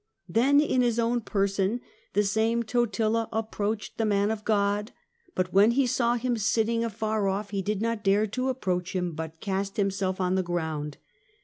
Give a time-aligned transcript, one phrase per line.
[0.27, 1.79] "Then, in his own person,
[2.13, 4.93] the same Totila approached the man of God,
[5.35, 9.11] but when he saw him sitting afar off he did not dare to approach him,
[9.13, 10.97] but cast himself on the ground.